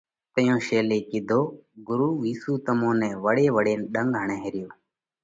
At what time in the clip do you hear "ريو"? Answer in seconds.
4.53-4.69